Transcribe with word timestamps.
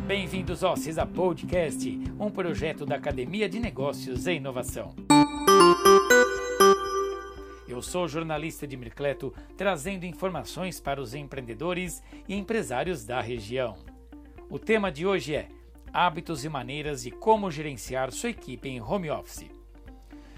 Bem-vindos 0.00 0.62
ao 0.62 0.76
CISA 0.76 1.06
Podcast, 1.06 1.98
um 2.18 2.30
projeto 2.30 2.84
da 2.84 2.96
Academia 2.96 3.48
de 3.48 3.58
Negócios 3.58 4.26
e 4.26 4.34
Inovação. 4.34 4.94
Eu 7.66 7.80
sou 7.80 8.06
jornalista 8.06 8.66
de 8.66 8.76
Mircleto, 8.76 9.32
trazendo 9.56 10.04
informações 10.04 10.78
para 10.78 11.00
os 11.00 11.14
empreendedores 11.14 12.02
e 12.28 12.34
empresários 12.34 13.04
da 13.06 13.20
região. 13.20 13.76
O 14.50 14.58
tema 14.58 14.92
de 14.92 15.06
hoje 15.06 15.34
é 15.34 15.48
hábitos 15.92 16.44
e 16.44 16.48
maneiras 16.50 17.02
de 17.02 17.10
como 17.10 17.50
gerenciar 17.50 18.12
sua 18.12 18.30
equipe 18.30 18.68
em 18.68 18.82
home 18.82 19.10
office. 19.10 19.50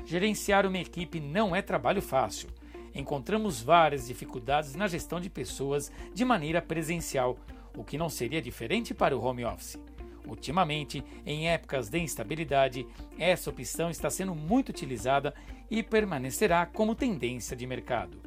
Gerenciar 0.05 0.65
uma 0.65 0.79
equipe 0.79 1.19
não 1.19 1.57
é 1.57 1.61
trabalho 1.61 2.01
fácil. 2.01 2.49
Encontramos 2.95 3.61
várias 3.61 4.07
dificuldades 4.07 4.75
na 4.75 4.87
gestão 4.87 5.21
de 5.21 5.29
pessoas 5.29 5.91
de 6.15 6.25
maneira 6.25 6.63
presencial, 6.63 7.37
o 7.77 7.85
que 7.85 7.99
não 7.99 8.09
seria 8.09 8.41
diferente 8.41 8.95
para 8.95 9.17
o 9.17 9.23
home 9.23 9.45
office. 9.45 9.79
Ultimamente, 10.27 11.05
em 11.25 11.49
épocas 11.49 11.89
de 11.89 11.99
instabilidade, 11.99 12.87
essa 13.19 13.51
opção 13.51 13.91
está 13.91 14.11
sendo 14.11 14.35
muito 14.35 14.71
utilizada 14.71 15.33
e 15.71 15.83
permanecerá 15.83 16.67
como 16.67 16.95
tendência 16.95 17.57
de 17.57 17.67
mercado. 17.67 18.21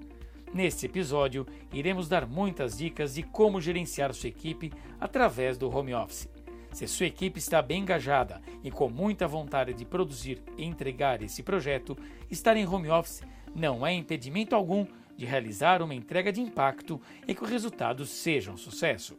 Neste 0.54 0.86
episódio, 0.86 1.46
iremos 1.72 2.08
dar 2.08 2.26
muitas 2.26 2.78
dicas 2.78 3.14
de 3.14 3.24
como 3.24 3.62
gerenciar 3.62 4.14
sua 4.14 4.30
equipe 4.30 4.72
através 5.00 5.58
do 5.58 5.70
home 5.70 5.94
office. 5.94 6.30
Se 6.72 6.88
sua 6.88 7.08
equipe 7.08 7.40
está 7.40 7.62
bem 7.62 7.82
engajada 7.82 8.42
e 8.64 8.72
com 8.72 8.90
muita 8.90 9.28
vontade 9.28 9.74
de 9.74 9.86
produzir 9.86 10.42
e 10.58 10.64
entregar 10.64 11.22
esse 11.22 11.44
projeto, 11.44 11.98
estar 12.30 12.56
em 12.56 12.68
home 12.68 12.90
office 12.90 13.22
não 13.56 13.86
é 13.86 13.94
impedimento 13.94 14.56
algum 14.56 14.86
de 15.18 15.26
realizar 15.26 15.82
uma 15.82 15.94
entrega 15.94 16.32
de 16.32 16.42
impacto 16.42 17.02
e 17.28 17.36
que 17.36 17.44
o 17.44 17.48
resultado 17.48 18.06
seja 18.06 18.52
um 18.52 18.58
sucesso. 18.58 19.18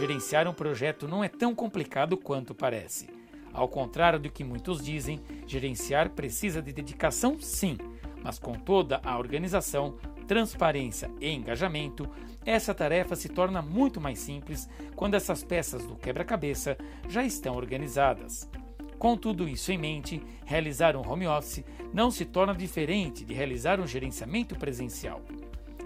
Gerenciar 0.00 0.48
um 0.48 0.54
projeto 0.54 1.06
não 1.06 1.22
é 1.22 1.28
tão 1.28 1.54
complicado 1.54 2.16
quanto 2.16 2.54
parece. 2.54 3.10
Ao 3.52 3.68
contrário 3.68 4.18
do 4.18 4.30
que 4.30 4.42
muitos 4.42 4.82
dizem, 4.82 5.20
gerenciar 5.46 6.08
precisa 6.08 6.62
de 6.62 6.72
dedicação, 6.72 7.38
sim, 7.38 7.76
mas 8.24 8.38
com 8.38 8.54
toda 8.54 8.98
a 9.04 9.18
organização, 9.18 9.98
transparência 10.26 11.10
e 11.20 11.28
engajamento, 11.28 12.08
essa 12.46 12.72
tarefa 12.72 13.14
se 13.14 13.28
torna 13.28 13.60
muito 13.60 14.00
mais 14.00 14.18
simples 14.20 14.66
quando 14.96 15.16
essas 15.16 15.44
peças 15.44 15.84
do 15.84 15.96
quebra-cabeça 15.96 16.78
já 17.06 17.22
estão 17.22 17.54
organizadas. 17.54 18.48
Com 18.98 19.18
tudo 19.18 19.46
isso 19.46 19.70
em 19.70 19.76
mente, 19.76 20.22
realizar 20.46 20.96
um 20.96 21.06
home 21.06 21.26
office 21.26 21.62
não 21.92 22.10
se 22.10 22.24
torna 22.24 22.54
diferente 22.54 23.22
de 23.22 23.34
realizar 23.34 23.78
um 23.78 23.86
gerenciamento 23.86 24.56
presencial. 24.56 25.20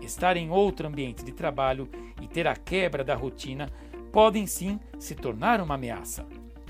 Estar 0.00 0.36
em 0.36 0.50
outro 0.50 0.86
ambiente 0.86 1.24
de 1.24 1.32
trabalho 1.32 1.88
e 2.20 2.28
ter 2.28 2.46
a 2.46 2.54
quebra 2.54 3.02
da 3.02 3.14
rotina 3.14 3.72
podem 4.14 4.46
sim 4.46 4.78
se 4.96 5.12
tornar 5.12 5.60
uma 5.60 5.74
ameaça. 5.74 6.24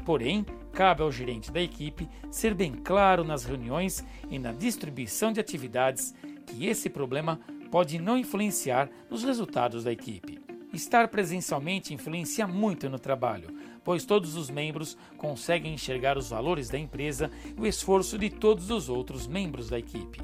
Porém, 0.07 0.47
cabe 0.73 1.03
ao 1.03 1.13
gerente 1.13 1.53
da 1.53 1.61
equipe 1.61 2.09
ser 2.31 2.55
bem 2.55 2.73
claro 2.73 3.23
nas 3.23 3.45
reuniões 3.45 4.03
e 4.31 4.39
na 4.39 4.51
distribuição 4.51 5.31
de 5.31 5.41
atividades 5.41 6.15
que 6.47 6.65
esse 6.65 6.89
problema 6.89 7.39
pode 7.71 7.99
não 7.99 8.17
influenciar 8.17 8.89
nos 9.11 9.23
resultados 9.23 9.85
da 9.85 9.93
equipe. 9.93 10.41
Estar 10.73 11.09
presencialmente 11.09 11.93
influencia 11.93 12.47
muito 12.47 12.89
no 12.89 12.99
trabalho, 12.99 13.55
pois 13.85 14.07
todos 14.07 14.37
os 14.37 14.49
membros 14.49 14.97
conseguem 15.19 15.75
enxergar 15.75 16.17
os 16.17 16.31
valores 16.31 16.71
da 16.71 16.79
empresa 16.79 17.31
e 17.59 17.61
o 17.61 17.67
esforço 17.67 18.17
de 18.17 18.31
todos 18.31 18.71
os 18.71 18.89
outros 18.89 19.27
membros 19.27 19.69
da 19.69 19.79
equipe. 19.79 20.19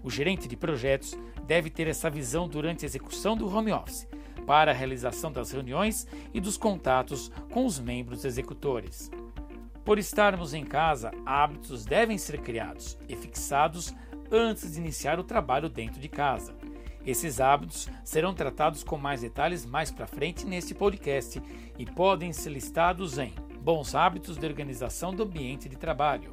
O 0.00 0.08
gerente 0.08 0.46
de 0.46 0.56
projetos 0.56 1.18
deve 1.44 1.70
ter 1.70 1.88
essa 1.88 2.08
visão 2.08 2.46
durante 2.46 2.84
a 2.84 2.86
execução 2.86 3.36
do 3.36 3.52
home 3.52 3.72
office, 3.72 4.06
para 4.46 4.70
a 4.70 4.74
realização 4.74 5.30
das 5.30 5.50
reuniões 5.50 6.06
e 6.32 6.40
dos 6.40 6.56
contatos 6.56 7.30
com 7.50 7.64
os 7.64 7.78
membros 7.78 8.24
executores. 8.24 9.10
Por 9.84 9.98
estarmos 9.98 10.54
em 10.54 10.64
casa, 10.64 11.10
hábitos 11.26 11.84
devem 11.84 12.16
ser 12.16 12.40
criados 12.40 12.96
e 13.08 13.16
fixados 13.16 13.92
antes 14.30 14.72
de 14.72 14.78
iniciar 14.78 15.18
o 15.18 15.24
trabalho 15.24 15.68
dentro 15.68 16.00
de 16.00 16.08
casa. 16.08 16.54
Esses 17.04 17.40
hábitos 17.40 17.88
serão 18.04 18.32
tratados 18.32 18.84
com 18.84 18.96
mais 18.96 19.22
detalhes 19.22 19.66
mais 19.66 19.90
para 19.90 20.06
frente 20.06 20.46
neste 20.46 20.72
podcast 20.72 21.42
e 21.76 21.84
podem 21.84 22.32
ser 22.32 22.50
listados 22.50 23.18
em 23.18 23.34
bons 23.60 23.94
hábitos 23.94 24.36
de 24.36 24.46
organização 24.46 25.12
do 25.12 25.24
ambiente 25.24 25.68
de 25.68 25.76
trabalho, 25.76 26.32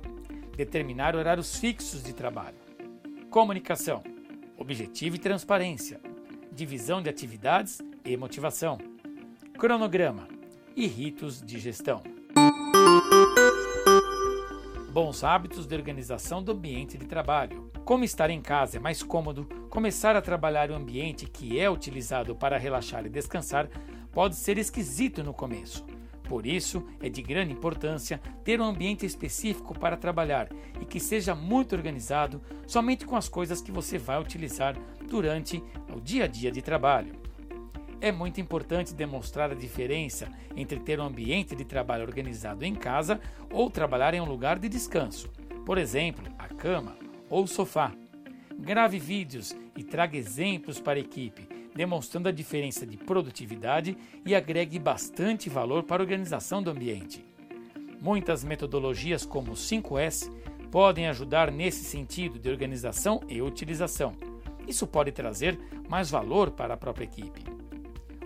determinar 0.55 1.15
horários 1.15 1.55
fixos 1.55 2.03
de 2.03 2.13
trabalho, 2.13 2.57
comunicação, 3.31 4.03
objetivo 4.57 5.15
e 5.15 5.19
transparência, 5.19 5.99
divisão 6.51 7.01
de 7.01 7.09
atividades 7.09 7.81
e 8.13 8.17
motivação, 8.17 8.79
cronograma 9.57 10.27
e 10.75 10.87
ritos 10.87 11.41
de 11.43 11.59
gestão. 11.59 12.01
Bons 14.91 15.23
hábitos 15.23 15.67
de 15.67 15.75
organização 15.75 16.41
do 16.41 16.51
ambiente 16.51 16.97
de 16.97 17.05
trabalho. 17.05 17.71
Como 17.85 18.03
estar 18.03 18.31
em 18.31 18.41
casa 18.41 18.77
é 18.77 18.79
mais 18.79 19.03
cômodo, 19.03 19.45
começar 19.69 20.15
a 20.15 20.21
trabalhar 20.21 20.69
em 20.69 20.73
um 20.73 20.77
ambiente 20.77 21.27
que 21.27 21.59
é 21.59 21.69
utilizado 21.69 22.35
para 22.35 22.57
relaxar 22.57 23.05
e 23.05 23.09
descansar 23.09 23.69
pode 24.11 24.35
ser 24.35 24.57
esquisito 24.57 25.23
no 25.23 25.33
começo. 25.33 25.85
Por 26.27 26.47
isso, 26.47 26.83
é 26.99 27.09
de 27.09 27.21
grande 27.21 27.53
importância 27.53 28.19
ter 28.43 28.59
um 28.59 28.65
ambiente 28.65 29.05
específico 29.05 29.77
para 29.77 29.97
trabalhar 29.97 30.49
e 30.81 30.85
que 30.85 30.99
seja 30.99 31.35
muito 31.35 31.75
organizado 31.75 32.41
somente 32.65 33.05
com 33.05 33.15
as 33.15 33.29
coisas 33.29 33.61
que 33.61 33.71
você 33.71 33.99
vai 33.99 34.19
utilizar 34.19 34.75
durante 35.07 35.63
o 35.95 35.99
dia 35.99 36.25
a 36.25 36.27
dia 36.27 36.51
de 36.51 36.61
trabalho. 36.61 37.18
É 38.01 38.13
muito 38.13 38.39
importante 38.39 38.93
demonstrar 38.93 39.51
a 39.51 39.55
diferença 39.55 40.31
entre 40.55 40.79
ter 40.79 40.99
um 41.01 41.05
ambiente 41.05 41.53
de 41.53 41.65
trabalho 41.65 42.05
organizado 42.05 42.63
em 42.63 42.73
casa 42.73 43.19
ou 43.51 43.69
trabalhar 43.69 44.13
em 44.13 44.21
um 44.21 44.25
lugar 44.25 44.57
de 44.57 44.69
descanso, 44.69 45.29
por 45.65 45.77
exemplo, 45.77 46.23
a 46.37 46.47
cama 46.47 46.95
ou 47.29 47.43
o 47.43 47.47
sofá. 47.47 47.91
Grave 48.57 48.99
vídeos 48.99 49.53
e 49.75 49.83
traga 49.83 50.17
exemplos 50.17 50.79
para 50.79 50.97
a 50.97 51.01
equipe, 51.01 51.47
demonstrando 51.75 52.29
a 52.29 52.31
diferença 52.31 52.85
de 52.85 52.95
produtividade 52.95 53.97
e 54.25 54.33
agregue 54.33 54.79
bastante 54.79 55.49
valor 55.49 55.83
para 55.83 56.01
a 56.01 56.05
organização 56.05 56.63
do 56.63 56.71
ambiente. 56.71 57.25
Muitas 58.01 58.45
metodologias, 58.45 59.25
como 59.25 59.51
o 59.51 59.55
5S, 59.55 60.31
podem 60.71 61.07
ajudar 61.07 61.51
nesse 61.51 61.83
sentido 61.83 62.39
de 62.39 62.49
organização 62.49 63.21
e 63.27 63.41
utilização. 63.41 64.15
Isso 64.65 64.87
pode 64.87 65.11
trazer 65.11 65.59
mais 65.89 66.09
valor 66.09 66.51
para 66.51 66.75
a 66.75 66.77
própria 66.77 67.03
equipe. 67.03 67.58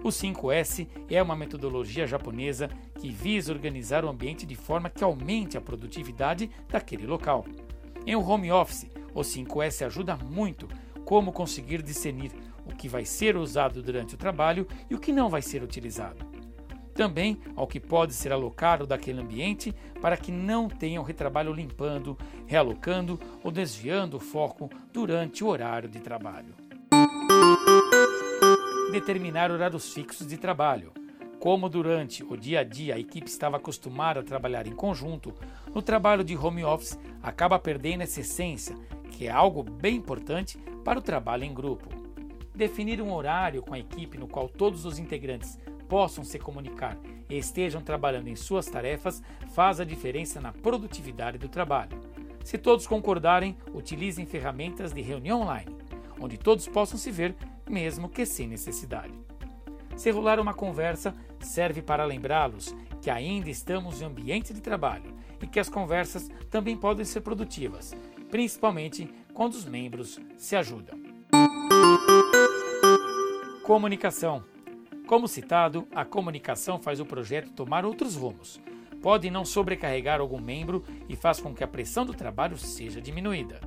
O 0.04 0.10
5S 0.10 0.86
é 1.10 1.24
uma 1.24 1.34
metodologia 1.34 2.06
japonesa 2.06 2.70
que 3.00 3.10
visa 3.10 3.54
organizar 3.54 4.04
o 4.04 4.10
ambiente 4.10 4.46
de 4.46 4.54
forma 4.54 4.90
que 4.90 5.02
aumente 5.02 5.58
a 5.58 5.62
produtividade 5.62 6.52
daquele 6.68 7.08
local. 7.08 7.46
Em 8.06 8.14
um 8.14 8.30
home 8.30 8.52
office, 8.52 8.86
o 9.16 9.22
5S 9.22 9.86
ajuda 9.86 10.18
muito 10.18 10.68
como 11.06 11.32
conseguir 11.32 11.82
discernir 11.82 12.34
o 12.66 12.76
que 12.76 12.90
vai 12.90 13.06
ser 13.06 13.38
usado 13.38 13.82
durante 13.82 14.16
o 14.16 14.18
trabalho 14.18 14.68
e 14.90 14.94
o 14.94 15.00
que 15.00 15.14
não 15.14 15.30
vai 15.30 15.42
ser 15.42 15.64
utilizado. 15.64 16.26
Também 16.94 17.40
ao 17.56 17.66
que 17.66 17.80
pode 17.80 18.14
ser 18.14 18.34
alocado 18.34 18.86
daquele 18.86 19.22
ambiente 19.22 19.74
para 20.02 20.18
que 20.18 20.34
não 20.34 20.68
tenha 20.68 21.00
o 21.00 21.04
retrabalho 21.04 21.54
limpando, 21.54 22.18
realocando 22.46 23.18
ou 23.42 23.50
desviando 23.50 24.18
o 24.18 24.20
foco 24.20 24.70
durante 24.92 25.46
o 25.46 25.48
horário 25.48 25.88
de 25.88 26.02
trabalho 26.02 26.54
determinar 28.94 29.50
horários 29.50 29.92
fixos 29.92 30.28
de 30.28 30.38
trabalho. 30.38 30.92
Como 31.40 31.68
durante 31.68 32.24
o 32.24 32.38
dia 32.38 32.60
a 32.60 32.64
dia 32.64 32.94
a 32.94 33.00
equipe 33.00 33.28
estava 33.28 33.58
acostumada 33.58 34.20
a 34.20 34.24
trabalhar 34.24 34.68
em 34.68 34.72
conjunto, 34.72 35.34
no 35.74 35.82
trabalho 35.82 36.24
de 36.24 36.38
home 36.38 36.64
office 36.64 37.00
acaba 37.22 37.58
perdendo 37.58 38.02
essa 38.02 38.22
essência, 38.22 38.78
que 39.10 39.26
é 39.26 39.32
algo 39.32 39.64
bem 39.64 39.96
importante 39.96 40.60
para 40.86 41.00
o 41.00 41.02
trabalho 41.02 41.44
em 41.44 41.52
grupo. 41.52 41.90
Definir 42.54 43.02
um 43.02 43.12
horário 43.12 43.64
com 43.64 43.74
a 43.74 43.80
equipe 43.80 44.16
no 44.16 44.28
qual 44.28 44.48
todos 44.48 44.86
os 44.86 45.00
integrantes 45.00 45.58
possam 45.90 46.24
se 46.24 46.38
comunicar 46.38 46.96
e 47.28 47.36
estejam 47.36 47.82
trabalhando 47.82 48.28
em 48.28 48.36
suas 48.36 48.68
tarefas 48.68 49.24
faz 49.56 49.80
a 49.80 49.84
diferença 49.84 50.40
na 50.40 50.54
produtividade 50.54 51.40
do 51.40 51.50
trabalho. 51.50 52.00
Se 52.44 52.60
todos 52.60 52.86
concordarem, 52.86 53.58
utilizem 53.74 54.28
ferramentas 54.28 54.94
de 54.94 55.02
reunião 55.02 55.42
online, 55.42 55.76
onde 56.20 56.38
todos 56.38 56.68
possam 56.68 57.00
se 57.00 57.10
ver 57.10 57.36
mesmo 57.70 58.10
que 58.10 58.26
sem 58.26 58.48
necessidade. 58.48 59.14
Se 59.96 60.10
rolar 60.10 60.40
uma 60.40 60.54
conversa, 60.54 61.16
serve 61.40 61.82
para 61.82 62.06
lembrá-los 62.06 62.76
que 63.02 63.10
ainda 63.10 63.50
estamos 63.50 64.02
em 64.02 64.06
ambiente 64.06 64.54
de 64.54 64.62
trabalho 64.62 65.14
e 65.42 65.48
que 65.48 65.60
as 65.60 65.70
conversas 65.70 66.30
também 66.50 66.76
podem 66.78 67.06
ser 67.06 67.22
produtivas, 67.22 67.94
principalmente 68.32 69.10
quando 69.34 69.54
os 69.54 69.66
membros 69.66 70.20
se 70.38 70.56
ajudam. 70.56 70.98
Comunicação. 73.64 74.44
Como 75.06 75.28
citado, 75.28 75.88
a 75.94 76.06
comunicação 76.06 76.80
faz 76.80 77.00
o 77.00 77.06
projeto 77.06 77.52
tomar 77.52 77.86
outros 77.86 78.16
rumos. 78.16 78.60
Pode 79.02 79.30
não 79.30 79.44
sobrecarregar 79.44 80.22
algum 80.22 80.40
membro 80.40 80.84
e 81.10 81.16
faz 81.16 81.40
com 81.40 81.54
que 81.54 81.64
a 81.64 81.68
pressão 81.68 82.06
do 82.06 82.14
trabalho 82.14 82.58
seja 82.58 83.02
diminuída. 83.02 83.60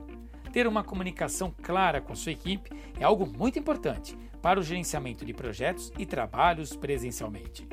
Ter 0.53 0.67
uma 0.67 0.83
comunicação 0.83 1.55
clara 1.63 2.01
com 2.01 2.15
sua 2.15 2.33
equipe 2.33 2.71
é 2.99 3.05
algo 3.05 3.27
muito 3.27 3.59
importante 3.59 4.17
para 4.41 4.61
o 4.61 4.63
gerenciamento 4.63 5.25
de 5.25 5.33
projetos 5.33 5.93
e 5.99 6.07
trabalhos 6.07 6.75
presencialmente. 6.75 7.67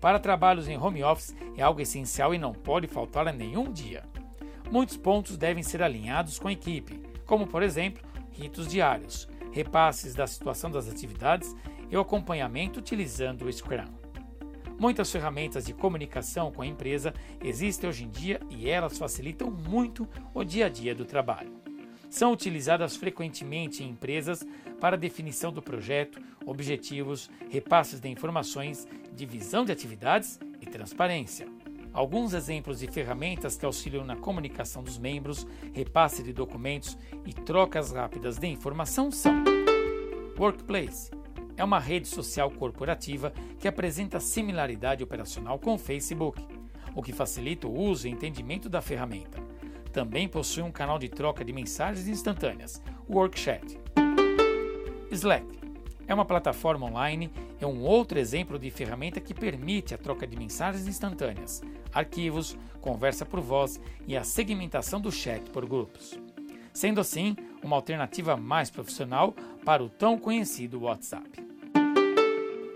para 0.00 0.18
trabalhos 0.20 0.68
em 0.68 0.78
home 0.78 1.02
office 1.02 1.34
é 1.56 1.62
algo 1.62 1.80
essencial 1.80 2.34
e 2.34 2.38
não 2.38 2.52
pode 2.52 2.86
faltar 2.86 3.26
a 3.26 3.32
nenhum 3.32 3.72
dia. 3.72 4.04
Muitos 4.70 4.96
pontos 4.96 5.36
devem 5.36 5.62
ser 5.62 5.82
alinhados 5.82 6.38
com 6.38 6.48
a 6.48 6.52
equipe, 6.52 7.00
como 7.24 7.46
por 7.46 7.62
exemplo, 7.62 8.02
ritos 8.30 8.68
diários, 8.68 9.28
repasses 9.52 10.14
da 10.14 10.26
situação 10.26 10.70
das 10.70 10.88
atividades 10.88 11.54
e 11.90 11.96
o 11.96 12.00
acompanhamento 12.00 12.78
utilizando 12.78 13.46
o 13.46 13.52
Scrum. 13.52 13.86
Muitas 14.78 15.10
ferramentas 15.10 15.64
de 15.64 15.72
comunicação 15.72 16.52
com 16.52 16.62
a 16.62 16.66
empresa 16.66 17.14
existem 17.42 17.88
hoje 17.88 18.04
em 18.04 18.10
dia 18.10 18.40
e 18.50 18.68
elas 18.68 18.98
facilitam 18.98 19.50
muito 19.50 20.06
o 20.34 20.44
dia 20.44 20.66
a 20.66 20.68
dia 20.68 20.94
do 20.94 21.04
trabalho. 21.04 21.55
São 22.08 22.32
utilizadas 22.32 22.96
frequentemente 22.96 23.82
em 23.82 23.90
empresas 23.90 24.44
para 24.80 24.96
definição 24.96 25.52
do 25.52 25.62
projeto, 25.62 26.20
objetivos, 26.44 27.30
repasses 27.50 28.00
de 28.00 28.08
informações, 28.08 28.86
divisão 29.12 29.64
de 29.64 29.72
atividades 29.72 30.38
e 30.60 30.66
transparência. 30.66 31.46
Alguns 31.92 32.34
exemplos 32.34 32.80
de 32.80 32.86
ferramentas 32.86 33.56
que 33.56 33.64
auxiliam 33.64 34.04
na 34.04 34.16
comunicação 34.16 34.82
dos 34.82 34.98
membros, 34.98 35.46
repasse 35.72 36.22
de 36.22 36.32
documentos 36.32 36.96
e 37.24 37.32
trocas 37.32 37.90
rápidas 37.92 38.38
de 38.38 38.46
informação 38.46 39.10
são 39.10 39.42
Workplace 40.38 41.10
é 41.56 41.64
uma 41.64 41.78
rede 41.78 42.06
social 42.06 42.50
corporativa 42.50 43.32
que 43.58 43.66
apresenta 43.66 44.20
similaridade 44.20 45.02
operacional 45.02 45.58
com 45.58 45.74
o 45.74 45.78
Facebook, 45.78 46.44
o 46.94 47.02
que 47.02 47.12
facilita 47.12 47.66
o 47.66 47.74
uso 47.74 48.06
e 48.06 48.10
entendimento 48.10 48.68
da 48.68 48.82
ferramenta. 48.82 49.42
Também 49.96 50.28
possui 50.28 50.62
um 50.62 50.70
canal 50.70 50.98
de 50.98 51.08
troca 51.08 51.42
de 51.42 51.54
mensagens 51.54 52.06
instantâneas, 52.06 52.82
o 53.08 53.14
WorkChat. 53.14 53.80
Slack 55.10 55.46
é 56.06 56.12
uma 56.12 56.26
plataforma 56.26 56.84
online 56.84 57.32
é 57.58 57.66
um 57.66 57.80
outro 57.80 58.18
exemplo 58.18 58.58
de 58.58 58.70
ferramenta 58.70 59.22
que 59.22 59.32
permite 59.32 59.94
a 59.94 59.98
troca 59.98 60.26
de 60.26 60.36
mensagens 60.36 60.86
instantâneas, 60.86 61.62
arquivos, 61.94 62.58
conversa 62.78 63.24
por 63.24 63.40
voz 63.40 63.80
e 64.06 64.14
a 64.14 64.22
segmentação 64.22 65.00
do 65.00 65.10
chat 65.10 65.40
por 65.48 65.64
grupos. 65.64 66.20
Sendo 66.74 67.00
assim, 67.00 67.34
uma 67.62 67.76
alternativa 67.76 68.36
mais 68.36 68.68
profissional 68.68 69.34
para 69.64 69.82
o 69.82 69.88
tão 69.88 70.18
conhecido 70.18 70.82
WhatsApp. 70.82 71.42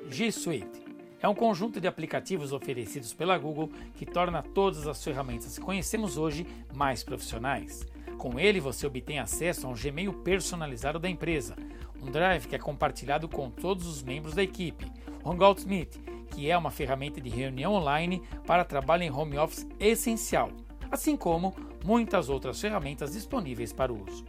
G 0.09 0.33
Suite 0.33 0.90
é 1.23 1.29
um 1.29 1.35
conjunto 1.35 1.81
de 1.81 1.87
aplicativos 1.87 2.53
oferecidos 2.53 3.13
pela 3.13 3.37
Google 3.37 3.71
que 3.95 4.07
torna 4.07 4.43
todas 4.43 4.87
as 4.87 5.03
ferramentas 5.03 5.59
que 5.59 5.65
conhecemos 5.65 6.17
hoje 6.17 6.47
mais 6.75 7.03
profissionais. 7.03 7.87
Com 8.17 8.39
ele, 8.39 8.61
você 8.61 8.87
obtém 8.87 9.19
acesso 9.19 9.67
a 9.67 9.71
um 9.71 9.75
Gmail 9.75 10.13
personalizado 10.13 10.99
da 10.99 11.09
empresa, 11.09 11.57
um 12.03 12.11
Drive 12.11 12.47
que 12.47 12.57
é 12.57 12.59
compartilhado 12.59 13.29
com 13.29 13.51
todos 13.51 13.87
os 13.87 14.03
membros 14.03 14.35
da 14.35 14.43
equipe, 14.43 14.91
o 15.23 15.33
Meet, 15.67 15.97
que 16.31 16.51
é 16.51 16.57
uma 16.57 16.71
ferramenta 16.71 17.21
de 17.21 17.29
reunião 17.29 17.75
online 17.75 18.23
para 18.47 18.65
trabalho 18.65 19.03
em 19.03 19.11
home 19.11 19.39
office 19.39 19.67
essencial, 19.79 20.51
assim 20.91 21.17
como 21.17 21.55
muitas 21.85 22.29
outras 22.29 22.61
ferramentas 22.61 23.13
disponíveis 23.13 23.73
para 23.73 23.93
uso. 23.93 24.25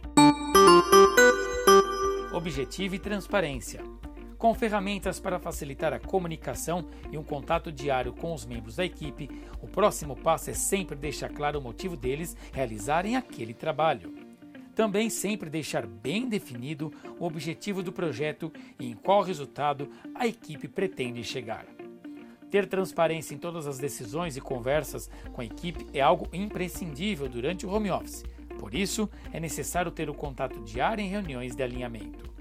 Objetivo 2.32 2.94
e 2.94 2.98
transparência. 2.98 3.91
Com 4.42 4.56
ferramentas 4.56 5.20
para 5.20 5.38
facilitar 5.38 5.92
a 5.92 6.00
comunicação 6.00 6.84
e 7.12 7.16
um 7.16 7.22
contato 7.22 7.70
diário 7.70 8.12
com 8.12 8.34
os 8.34 8.44
membros 8.44 8.74
da 8.74 8.84
equipe, 8.84 9.30
o 9.60 9.68
próximo 9.68 10.16
passo 10.16 10.50
é 10.50 10.52
sempre 10.52 10.96
deixar 10.96 11.28
claro 11.28 11.60
o 11.60 11.62
motivo 11.62 11.96
deles 11.96 12.36
realizarem 12.52 13.14
aquele 13.14 13.54
trabalho. 13.54 14.12
Também 14.74 15.08
sempre 15.08 15.48
deixar 15.48 15.86
bem 15.86 16.28
definido 16.28 16.92
o 17.20 17.24
objetivo 17.24 17.84
do 17.84 17.92
projeto 17.92 18.52
e 18.80 18.90
em 18.90 18.94
qual 18.94 19.22
resultado 19.22 19.88
a 20.12 20.26
equipe 20.26 20.66
pretende 20.66 21.22
chegar. 21.22 21.64
Ter 22.50 22.66
transparência 22.66 23.36
em 23.36 23.38
todas 23.38 23.68
as 23.68 23.78
decisões 23.78 24.36
e 24.36 24.40
conversas 24.40 25.08
com 25.32 25.40
a 25.40 25.44
equipe 25.44 25.86
é 25.94 26.00
algo 26.00 26.28
imprescindível 26.32 27.28
durante 27.28 27.64
o 27.64 27.70
home 27.70 27.92
office. 27.92 28.24
Por 28.58 28.74
isso, 28.74 29.08
é 29.32 29.38
necessário 29.38 29.92
ter 29.92 30.10
o 30.10 30.14
contato 30.14 30.60
diário 30.64 31.00
em 31.00 31.08
reuniões 31.08 31.54
de 31.54 31.62
alinhamento. 31.62 32.31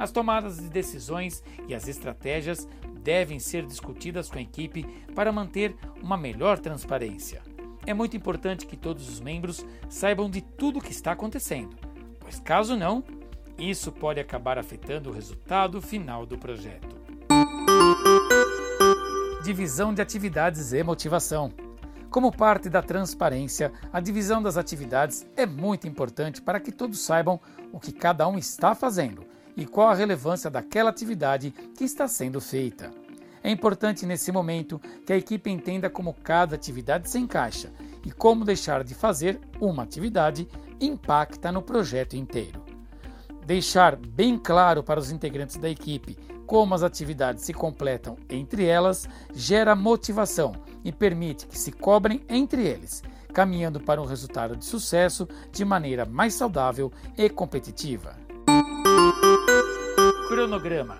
As 0.00 0.10
tomadas 0.10 0.56
de 0.56 0.70
decisões 0.70 1.44
e 1.68 1.74
as 1.74 1.86
estratégias 1.86 2.66
devem 3.02 3.38
ser 3.38 3.66
discutidas 3.66 4.30
com 4.30 4.38
a 4.38 4.40
equipe 4.40 4.82
para 5.14 5.30
manter 5.30 5.76
uma 6.02 6.16
melhor 6.16 6.58
transparência. 6.58 7.42
É 7.86 7.92
muito 7.92 8.16
importante 8.16 8.64
que 8.64 8.78
todos 8.78 9.06
os 9.10 9.20
membros 9.20 9.62
saibam 9.90 10.30
de 10.30 10.40
tudo 10.40 10.78
o 10.78 10.82
que 10.82 10.90
está 10.90 11.12
acontecendo, 11.12 11.76
pois 12.18 12.40
caso 12.40 12.78
não, 12.78 13.04
isso 13.58 13.92
pode 13.92 14.18
acabar 14.18 14.56
afetando 14.56 15.10
o 15.10 15.12
resultado 15.12 15.82
final 15.82 16.24
do 16.24 16.38
projeto. 16.38 16.96
Divisão 19.44 19.92
de 19.92 20.00
atividades 20.00 20.72
e 20.72 20.82
motivação. 20.82 21.52
Como 22.08 22.34
parte 22.34 22.70
da 22.70 22.80
transparência, 22.80 23.70
a 23.92 24.00
divisão 24.00 24.42
das 24.42 24.56
atividades 24.56 25.26
é 25.36 25.44
muito 25.44 25.86
importante 25.86 26.40
para 26.40 26.58
que 26.58 26.72
todos 26.72 27.00
saibam 27.00 27.38
o 27.70 27.78
que 27.78 27.92
cada 27.92 28.26
um 28.26 28.38
está 28.38 28.74
fazendo 28.74 29.28
e 29.56 29.66
qual 29.66 29.88
a 29.88 29.94
relevância 29.94 30.50
daquela 30.50 30.90
atividade 30.90 31.50
que 31.76 31.84
está 31.84 32.06
sendo 32.08 32.40
feita. 32.40 32.90
É 33.42 33.50
importante 33.50 34.04
nesse 34.04 34.30
momento 34.30 34.80
que 35.06 35.12
a 35.12 35.16
equipe 35.16 35.50
entenda 35.50 35.88
como 35.88 36.14
cada 36.14 36.54
atividade 36.54 37.08
se 37.08 37.18
encaixa 37.18 37.72
e 38.04 38.10
como 38.10 38.44
deixar 38.44 38.84
de 38.84 38.94
fazer 38.94 39.40
uma 39.60 39.82
atividade 39.82 40.48
impacta 40.80 41.50
no 41.50 41.62
projeto 41.62 42.14
inteiro. 42.14 42.62
Deixar 43.44 43.96
bem 43.96 44.38
claro 44.38 44.82
para 44.82 45.00
os 45.00 45.10
integrantes 45.10 45.56
da 45.56 45.68
equipe 45.68 46.16
como 46.46 46.74
as 46.74 46.82
atividades 46.82 47.44
se 47.44 47.54
completam 47.54 48.16
entre 48.28 48.64
elas 48.66 49.08
gera 49.32 49.74
motivação 49.74 50.52
e 50.84 50.92
permite 50.92 51.46
que 51.46 51.58
se 51.58 51.72
cobrem 51.72 52.22
entre 52.28 52.66
eles, 52.66 53.02
caminhando 53.32 53.80
para 53.80 54.02
um 54.02 54.04
resultado 54.04 54.56
de 54.56 54.64
sucesso 54.64 55.28
de 55.52 55.64
maneira 55.64 56.04
mais 56.04 56.34
saudável 56.34 56.92
e 57.16 57.30
competitiva. 57.30 58.19
Cronograma. 60.40 60.96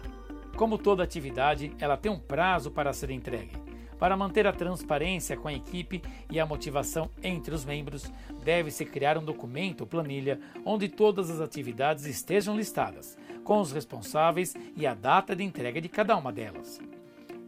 Como 0.54 0.76
toda 0.76 1.02
atividade, 1.02 1.72
ela 1.78 1.96
tem 1.96 2.12
um 2.12 2.18
prazo 2.18 2.70
para 2.70 2.92
ser 2.92 3.08
entregue. 3.08 3.56
Para 3.98 4.14
manter 4.14 4.46
a 4.46 4.52
transparência 4.52 5.34
com 5.34 5.48
a 5.48 5.52
equipe 5.54 6.02
e 6.30 6.38
a 6.38 6.44
motivação 6.44 7.10
entre 7.22 7.54
os 7.54 7.64
membros, 7.64 8.12
deve-se 8.44 8.84
criar 8.84 9.16
um 9.16 9.24
documento 9.24 9.80
ou 9.80 9.86
planilha 9.86 10.38
onde 10.62 10.90
todas 10.90 11.30
as 11.30 11.40
atividades 11.40 12.04
estejam 12.04 12.54
listadas, 12.54 13.16
com 13.42 13.58
os 13.58 13.72
responsáveis 13.72 14.54
e 14.76 14.86
a 14.86 14.92
data 14.92 15.34
de 15.34 15.42
entrega 15.42 15.80
de 15.80 15.88
cada 15.88 16.14
uma 16.18 16.30
delas. 16.30 16.78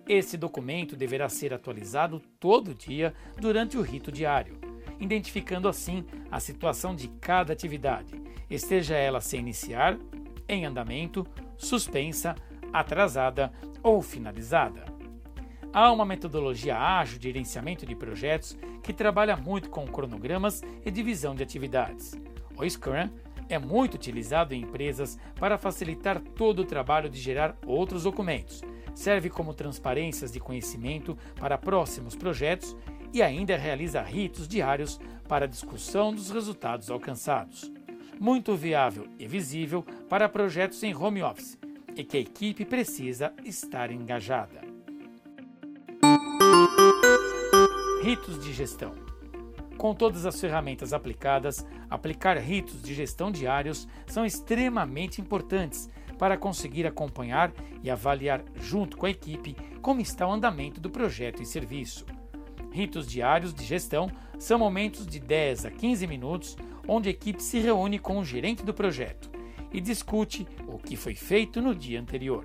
Esse 0.09 0.39
documento 0.39 0.97
deverá 0.97 1.29
ser 1.29 1.53
atualizado 1.53 2.23
todo 2.41 2.75
dia 2.75 3.13
durante 3.39 3.77
o 3.77 3.83
rito 3.83 4.11
diário, 4.11 4.59
identificando 4.99 5.69
assim 5.69 6.07
a 6.31 6.41
situação 6.41 6.97
de 6.97 7.09
cada 7.21 7.53
atividade, 7.53 8.19
esteja 8.49 8.97
ela 8.97 9.21
sem 9.21 9.41
iniciar 9.41 9.99
em 10.49 10.67
andamento, 10.67 11.27
suspensa, 11.63 12.35
atrasada 12.73 13.53
ou 13.83 14.03
finalizada. 14.03 14.85
Há 15.73 15.91
uma 15.91 16.05
metodologia 16.05 16.77
ágil 16.77 17.19
de 17.19 17.29
gerenciamento 17.29 17.87
de 17.87 17.95
projetos 17.95 18.59
que 18.83 18.93
trabalha 18.93 19.37
muito 19.37 19.71
com 19.71 19.87
cronogramas 19.87 20.63
e 20.85 20.91
divisão 20.91 21.35
de 21.35 21.43
atividades. 21.43 22.15
O 22.59 22.69
Scrum 22.69 23.09
é 23.49 23.59
muito 23.59 23.95
utilizado 23.95 24.55
em 24.55 24.63
empresas 24.63 25.19
para 25.39 25.57
facilitar 25.57 26.21
todo 26.21 26.61
o 26.61 26.67
trabalho 26.67 27.09
de 27.09 27.19
gerar 27.19 27.57
outros 27.67 28.03
documentos. 28.03 28.61
Serve 28.95 29.31
como 29.31 29.55
transparências 29.55 30.31
de 30.31 30.41
conhecimento 30.41 31.17
para 31.41 31.57
próximos 31.57 32.15
projetos 32.15 32.77
e 33.13 33.23
ainda 33.23 33.57
realiza 33.57 34.03
ritos 34.03 34.47
diários 34.47 35.01
para 35.27 35.49
discussão 35.49 36.15
dos 36.15 36.31
resultados 36.31 36.91
alcançados 36.91 37.73
muito 38.19 38.57
viável 38.57 39.07
e 39.19 39.27
visível 39.27 39.85
para 40.09 40.29
projetos 40.29 40.83
em 40.83 40.95
home 40.95 41.23
office 41.23 41.59
e 41.95 42.05
que 42.05 42.17
a 42.17 42.21
equipe 42.21 42.65
precisa 42.65 43.33
estar 43.45 43.91
engajada. 43.91 44.61
Ritos 48.03 48.43
de 48.43 48.53
gestão. 48.53 48.95
Com 49.77 49.95
todas 49.95 50.27
as 50.27 50.41
ferramentas 50.41 50.93
aplicadas, 50.93 51.67
aplicar 51.91 52.37
ritos 52.39 52.83
de 52.83 52.95
gestão 52.95 53.31
diários 53.31 53.89
são 54.07 54.25
extremamente 54.25 55.21
importantes 55.21 55.89
para 56.19 56.37
conseguir 56.37 56.87
acompanhar 56.87 57.53
e 57.83 57.91
avaliar 57.91 58.45
junto 58.55 58.97
com 58.97 59.07
a 59.07 59.11
equipe 59.11 59.57
como 59.81 60.01
está 60.01 60.27
o 60.27 60.33
andamento 60.33 60.81
do 60.81 60.89
projeto 60.89 61.43
e 61.43 61.47
serviço. 61.47 62.07
Ritos 62.71 63.07
diários 63.07 63.53
de 63.53 63.65
gestão 63.65 64.11
são 64.39 64.59
momentos 64.59 65.07
de 65.07 65.19
10 65.19 65.67
a 65.67 65.71
15 65.71 66.07
minutos 66.07 66.57
onde 66.87 67.09
a 67.09 67.13
equipe 67.13 67.43
se 67.43 67.59
reúne 67.59 67.99
com 67.99 68.19
o 68.19 68.25
gerente 68.25 68.65
do 68.65 68.75
projeto 68.75 69.31
e 69.73 69.81
discute 69.81 70.47
o 70.67 70.79
que 70.79 70.97
foi 70.97 71.15
feito 71.15 71.61
no 71.61 71.75
dia 71.75 72.01
anterior. 72.01 72.45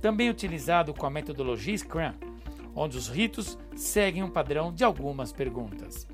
Também 0.00 0.30
utilizado 0.30 0.94
com 0.94 1.06
a 1.06 1.10
metodologia 1.10 1.76
Scrum, 1.76 2.12
onde 2.74 2.96
os 2.96 3.08
ritos 3.08 3.58
seguem 3.76 4.22
um 4.22 4.30
padrão 4.30 4.72
de 4.72 4.84
algumas 4.84 5.32
perguntas: 5.32 6.06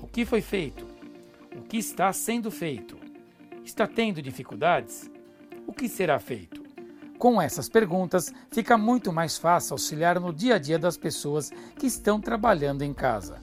O 0.00 0.06
que 0.06 0.24
foi 0.24 0.40
feito? 0.40 0.86
O 1.56 1.62
que 1.62 1.78
está 1.78 2.12
sendo 2.12 2.50
feito? 2.50 2.96
Está 3.64 3.86
tendo 3.86 4.22
dificuldades? 4.22 5.10
O 5.66 5.72
que 5.72 5.88
será 5.88 6.18
feito? 6.18 6.62
Com 7.18 7.40
essas 7.40 7.68
perguntas, 7.68 8.32
fica 8.50 8.78
muito 8.78 9.12
mais 9.12 9.36
fácil 9.36 9.74
auxiliar 9.74 10.18
no 10.18 10.32
dia 10.32 10.54
a 10.54 10.58
dia 10.58 10.78
das 10.78 10.96
pessoas 10.96 11.50
que 11.78 11.86
estão 11.86 12.18
trabalhando 12.18 12.82
em 12.82 12.94
casa. 12.94 13.38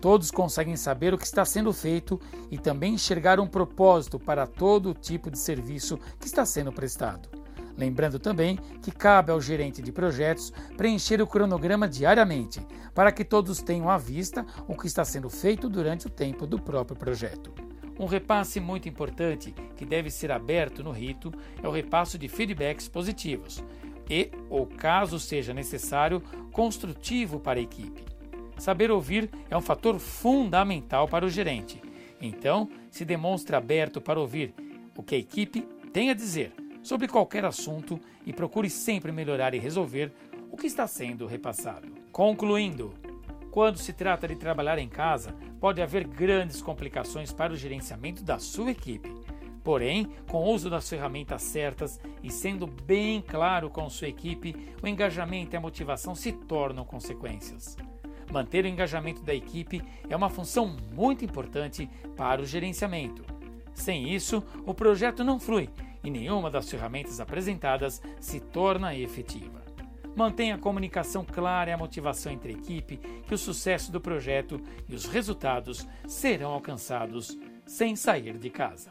Todos 0.00 0.30
conseguem 0.30 0.76
saber 0.76 1.12
o 1.12 1.18
que 1.18 1.26
está 1.26 1.44
sendo 1.44 1.72
feito 1.72 2.18
e 2.50 2.58
também 2.58 2.94
enxergar 2.94 3.38
um 3.38 3.46
propósito 3.46 4.18
para 4.18 4.46
todo 4.46 4.94
tipo 4.94 5.30
de 5.30 5.38
serviço 5.38 5.98
que 6.18 6.26
está 6.26 6.46
sendo 6.46 6.72
prestado. 6.72 7.28
Lembrando 7.76 8.18
também 8.18 8.58
que 8.82 8.90
cabe 8.90 9.30
ao 9.30 9.40
gerente 9.40 9.80
de 9.80 9.92
projetos 9.92 10.52
preencher 10.76 11.20
o 11.22 11.26
cronograma 11.26 11.88
diariamente, 11.88 12.60
para 12.94 13.12
que 13.12 13.24
todos 13.24 13.62
tenham 13.62 13.88
à 13.88 13.96
vista 13.96 14.44
o 14.66 14.76
que 14.76 14.86
está 14.86 15.04
sendo 15.04 15.30
feito 15.30 15.68
durante 15.68 16.06
o 16.06 16.10
tempo 16.10 16.46
do 16.46 16.60
próprio 16.60 16.96
projeto. 16.96 17.52
Um 17.98 18.06
repasse 18.06 18.60
muito 18.60 18.88
importante 18.88 19.54
que 19.76 19.84
deve 19.84 20.10
ser 20.10 20.32
aberto 20.32 20.82
no 20.82 20.90
rito 20.90 21.30
é 21.62 21.68
o 21.68 21.70
repasso 21.70 22.18
de 22.18 22.28
feedbacks 22.28 22.88
positivos 22.88 23.62
e, 24.08 24.30
ou 24.48 24.66
caso 24.66 25.20
seja 25.20 25.52
necessário, 25.52 26.22
construtivo 26.52 27.38
para 27.38 27.60
a 27.60 27.62
equipe. 27.62 28.19
Saber 28.60 28.90
ouvir 28.90 29.30
é 29.48 29.56
um 29.56 29.62
fator 29.62 29.98
fundamental 29.98 31.08
para 31.08 31.24
o 31.24 31.30
gerente. 31.30 31.80
Então, 32.20 32.68
se 32.90 33.06
demonstre 33.06 33.56
aberto 33.56 34.02
para 34.02 34.20
ouvir 34.20 34.52
o 34.94 35.02
que 35.02 35.14
a 35.14 35.18
equipe 35.18 35.62
tem 35.94 36.10
a 36.10 36.14
dizer 36.14 36.52
sobre 36.82 37.08
qualquer 37.08 37.42
assunto 37.42 37.98
e 38.26 38.34
procure 38.34 38.68
sempre 38.68 39.10
melhorar 39.10 39.54
e 39.54 39.58
resolver 39.58 40.12
o 40.52 40.58
que 40.58 40.66
está 40.66 40.86
sendo 40.86 41.24
repassado. 41.24 41.88
Concluindo, 42.12 42.92
quando 43.50 43.78
se 43.78 43.94
trata 43.94 44.28
de 44.28 44.36
trabalhar 44.36 44.78
em 44.78 44.90
casa, 44.90 45.34
pode 45.58 45.80
haver 45.80 46.06
grandes 46.06 46.60
complicações 46.60 47.32
para 47.32 47.54
o 47.54 47.56
gerenciamento 47.56 48.22
da 48.22 48.38
sua 48.38 48.72
equipe. 48.72 49.10
Porém, 49.64 50.06
com 50.28 50.44
o 50.44 50.52
uso 50.52 50.68
das 50.68 50.86
ferramentas 50.86 51.40
certas 51.40 51.98
e 52.22 52.30
sendo 52.30 52.66
bem 52.66 53.22
claro 53.22 53.70
com 53.70 53.88
sua 53.88 54.08
equipe, 54.08 54.54
o 54.82 54.86
engajamento 54.86 55.54
e 55.54 55.56
a 55.56 55.60
motivação 55.60 56.14
se 56.14 56.30
tornam 56.30 56.84
consequências. 56.84 57.74
Manter 58.30 58.64
o 58.64 58.68
engajamento 58.68 59.22
da 59.22 59.34
equipe 59.34 59.82
é 60.08 60.16
uma 60.16 60.30
função 60.30 60.76
muito 60.94 61.24
importante 61.24 61.88
para 62.16 62.40
o 62.40 62.46
gerenciamento. 62.46 63.24
Sem 63.74 64.12
isso, 64.14 64.42
o 64.64 64.74
projeto 64.74 65.24
não 65.24 65.40
flui 65.40 65.68
e 66.02 66.10
nenhuma 66.10 66.50
das 66.50 66.70
ferramentas 66.70 67.20
apresentadas 67.20 68.00
se 68.20 68.40
torna 68.40 68.94
efetiva. 68.94 69.60
Mantenha 70.14 70.56
a 70.56 70.58
comunicação 70.58 71.24
clara 71.24 71.70
e 71.70 71.72
a 71.72 71.78
motivação 71.78 72.32
entre 72.32 72.52
a 72.52 72.56
equipe, 72.56 72.96
que 72.96 73.34
o 73.34 73.38
sucesso 73.38 73.92
do 73.92 74.00
projeto 74.00 74.60
e 74.88 74.94
os 74.94 75.06
resultados 75.06 75.86
serão 76.06 76.50
alcançados 76.50 77.38
sem 77.64 77.94
sair 77.94 78.36
de 78.36 78.50
casa. 78.50 78.90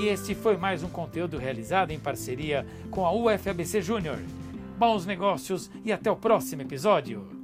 E 0.00 0.06
este 0.06 0.34
foi 0.34 0.56
mais 0.56 0.82
um 0.82 0.88
conteúdo 0.88 1.38
realizado 1.38 1.92
em 1.92 1.98
parceria 1.98 2.66
com 2.90 3.06
a 3.06 3.12
UFABC 3.12 3.80
Júnior 3.80 4.18
bons 4.78 5.06
negócios 5.06 5.70
e 5.84 5.92
até 5.92 6.10
o 6.10 6.16
próximo 6.16 6.62
episódio. 6.62 7.41